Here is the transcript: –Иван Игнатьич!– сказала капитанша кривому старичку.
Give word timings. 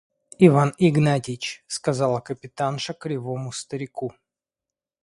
–Иван 0.45 0.71
Игнатьич!– 0.87 1.45
сказала 1.67 2.21
капитанша 2.21 2.93
кривому 2.95 3.51
старичку. 3.51 4.13